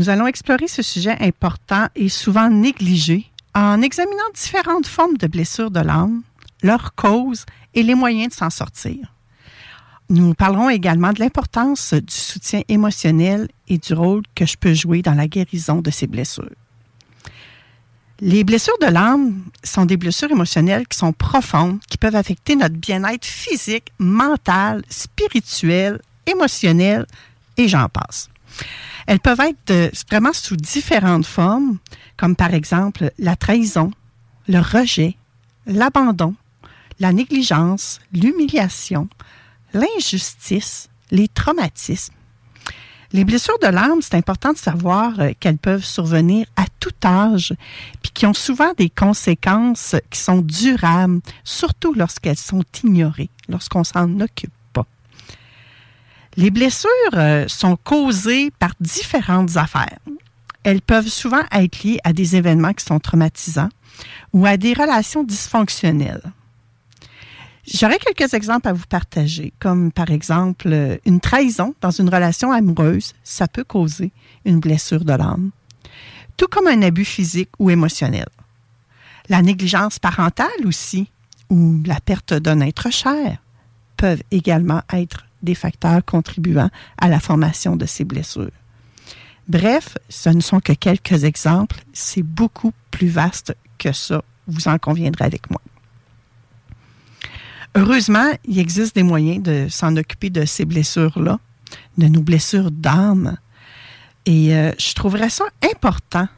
[0.00, 5.70] Nous allons explorer ce sujet important et souvent négligé en examinant différentes formes de blessures
[5.70, 6.22] de l'âme,
[6.62, 9.12] leurs causes et les moyens de s'en sortir.
[10.08, 15.02] Nous parlerons également de l'importance du soutien émotionnel et du rôle que je peux jouer
[15.02, 16.48] dans la guérison de ces blessures.
[18.20, 22.76] Les blessures de l'âme sont des blessures émotionnelles qui sont profondes, qui peuvent affecter notre
[22.76, 27.04] bien-être physique, mental, spirituel, émotionnel,
[27.58, 28.30] et j'en passe.
[29.10, 31.78] Elles peuvent être vraiment sous différentes formes,
[32.16, 33.90] comme par exemple la trahison,
[34.46, 35.16] le rejet,
[35.66, 36.36] l'abandon,
[37.00, 39.08] la négligence, l'humiliation,
[39.74, 42.14] l'injustice, les traumatismes.
[43.12, 47.52] Les blessures de l'âme, c'est important de savoir euh, qu'elles peuvent survenir à tout âge,
[48.02, 54.20] puis qui ont souvent des conséquences qui sont durables, surtout lorsqu'elles sont ignorées, lorsqu'on s'en
[54.20, 54.52] occupe.
[56.36, 59.98] Les blessures euh, sont causées par différentes affaires.
[60.62, 63.70] Elles peuvent souvent être liées à des événements qui sont traumatisants
[64.32, 66.32] ou à des relations dysfonctionnelles.
[67.72, 73.12] J'aurais quelques exemples à vous partager, comme par exemple une trahison dans une relation amoureuse,
[73.22, 74.12] ça peut causer
[74.44, 75.50] une blessure de l'âme,
[76.36, 78.28] tout comme un abus physique ou émotionnel.
[79.28, 81.10] La négligence parentale aussi,
[81.48, 83.38] ou la perte d'un être cher,
[83.96, 88.50] peuvent également être des facteurs contribuant à la formation de ces blessures.
[89.48, 94.78] Bref, ce ne sont que quelques exemples, c'est beaucoup plus vaste que ça, vous en
[94.78, 95.60] conviendrez avec moi.
[97.74, 101.38] Heureusement, il existe des moyens de s'en occuper de ces blessures-là,
[101.98, 103.36] de nos blessures d'âme.
[104.26, 106.28] Et euh, je trouverais ça important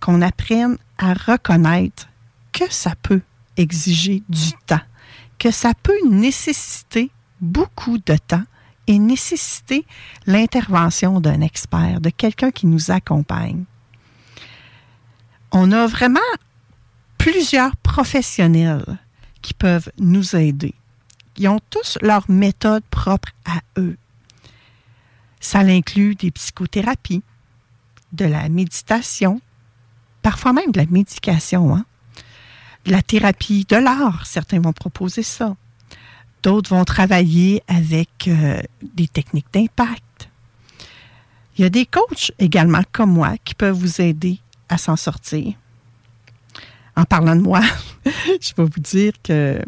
[0.00, 2.08] qu'on apprenne à reconnaître
[2.52, 3.20] que ça peut
[3.56, 4.80] exiger du temps,
[5.38, 7.10] que ça peut nécessiter
[7.44, 8.44] beaucoup de temps
[8.86, 9.86] et nécessiter
[10.26, 13.64] l'intervention d'un expert, de quelqu'un qui nous accompagne.
[15.52, 16.20] On a vraiment
[17.16, 18.98] plusieurs professionnels
[19.40, 20.74] qui peuvent nous aider.
[21.36, 23.96] Ils ont tous leur méthode propre à eux.
[25.40, 27.22] Ça inclut des psychothérapies,
[28.12, 29.40] de la méditation,
[30.22, 31.84] parfois même de la médication, hein?
[32.86, 35.56] la thérapie de l'art, certains vont proposer ça.
[36.44, 40.28] D'autres vont travailler avec euh, des techniques d'impact.
[41.56, 44.38] Il y a des coachs également comme moi qui peuvent vous aider
[44.68, 45.54] à s'en sortir
[46.96, 47.60] en parlant de moi,
[48.04, 49.60] je vais vous dire que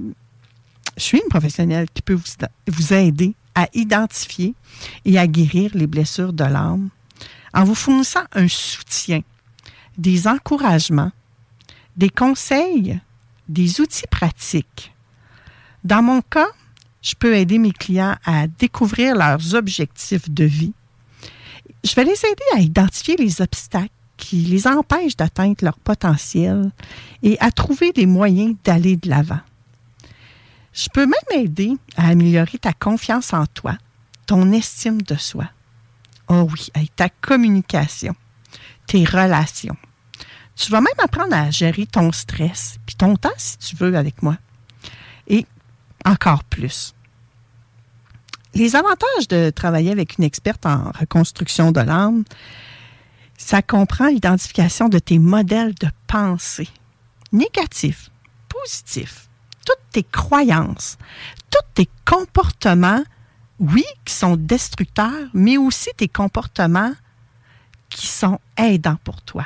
[0.97, 4.55] je suis une professionnelle qui peut vous, vous aider à identifier
[5.05, 6.91] et à guérir les blessures de l'âme
[7.53, 9.23] en vous fournissant un soutien,
[9.97, 11.13] des encouragements,
[11.97, 13.01] des conseils,
[13.49, 14.95] des outils pratiques.
[15.85, 16.49] Dans mon cas,
[17.07, 20.73] je peux aider mes clients à découvrir leurs objectifs de vie.
[21.85, 26.73] Je vais les aider à identifier les obstacles qui les empêchent d'atteindre leur potentiel
[27.23, 29.39] et à trouver des moyens d'aller de l'avant.
[30.73, 33.79] Je peux même aider à améliorer ta confiance en toi,
[34.27, 35.49] ton estime de soi.
[36.27, 38.17] Oh oui, ta communication,
[38.89, 39.77] tes relations.
[40.57, 44.25] Tu vas même apprendre à gérer ton stress, puis ton temps si tu veux avec
[44.25, 44.37] moi.
[45.29, 45.47] Et
[46.05, 46.96] encore plus.
[48.57, 52.25] Les avantages de travailler avec une experte en reconstruction de l'âme,
[53.37, 56.71] ça comprend l'identification de tes modèles de pensée,
[57.33, 58.09] négatifs,
[58.49, 59.29] positifs,
[59.67, 60.97] toutes tes croyances,
[61.51, 63.05] tous tes comportements,
[63.61, 66.93] oui, qui sont destructeurs, mais aussi tes comportements
[67.91, 69.45] qui sont aidants pour toi.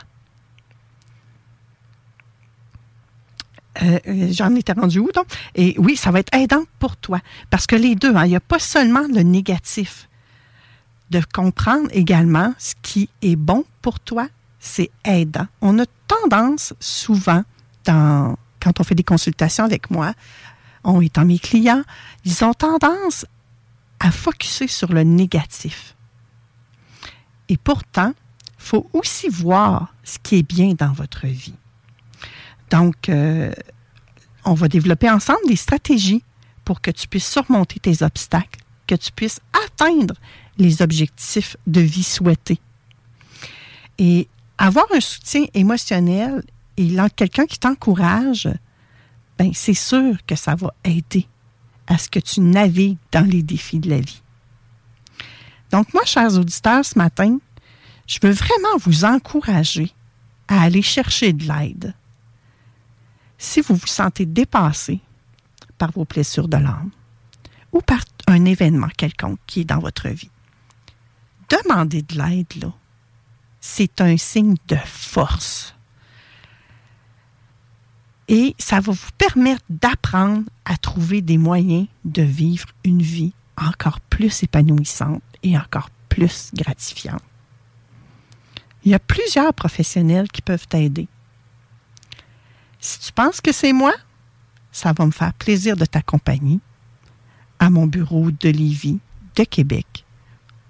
[3.82, 3.98] Euh,
[4.32, 5.26] j'en étais rendu où donc?
[5.54, 7.20] Et oui, ça va être aidant pour toi.
[7.50, 10.08] Parce que les deux, hein, il n'y a pas seulement le négatif.
[11.10, 14.28] De comprendre également ce qui est bon pour toi,
[14.60, 15.46] c'est aidant.
[15.60, 17.42] On a tendance souvent,
[17.84, 20.14] quand on fait des consultations avec moi,
[20.84, 21.82] on étant mes clients,
[22.24, 23.26] ils ont tendance
[23.98, 25.96] à focuser sur le négatif.
[27.48, 28.12] Et pourtant,
[28.58, 31.54] il faut aussi voir ce qui est bien dans votre vie.
[32.70, 33.52] Donc, euh,
[34.44, 36.22] on va développer ensemble des stratégies
[36.64, 40.14] pour que tu puisses surmonter tes obstacles, que tu puisses atteindre
[40.56, 42.60] les objectifs de vie souhaités.
[43.98, 44.28] Et
[44.58, 46.42] avoir un soutien émotionnel
[46.76, 48.48] et quelqu'un qui t'encourage,
[49.38, 51.26] ben c'est sûr que ça va aider
[51.86, 54.22] à ce que tu navigues dans les défis de la vie.
[55.70, 57.38] Donc moi, chers auditeurs, ce matin,
[58.06, 59.92] je veux vraiment vous encourager
[60.48, 61.94] à aller chercher de l'aide
[63.40, 65.00] si vous vous sentez dépassé
[65.78, 66.90] par vos blessures de l'âme
[67.72, 70.30] ou par un événement quelconque qui est dans votre vie,
[71.48, 72.72] demandez de l'aide, là.
[73.58, 75.74] C'est un signe de force.
[78.28, 84.00] Et ça va vous permettre d'apprendre à trouver des moyens de vivre une vie encore
[84.00, 87.22] plus épanouissante et encore plus gratifiante.
[88.84, 91.08] Il y a plusieurs professionnels qui peuvent t'aider.
[92.80, 93.92] Si tu penses que c'est moi,
[94.72, 96.60] ça va me faire plaisir de t'accompagner
[97.58, 99.00] à mon bureau de Lévis,
[99.36, 100.04] de Québec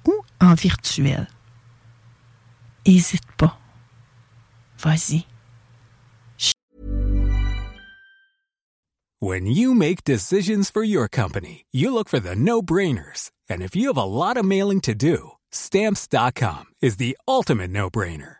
[0.07, 1.29] ou en virtuel.
[2.85, 3.59] Hésite pas.
[4.79, 5.27] Vas-y.
[9.23, 13.31] When you make decisions for your company, you look for the no-brainers.
[13.51, 18.40] And if you have a lot of mailing to do, stamps.com is the ultimate no-brainer.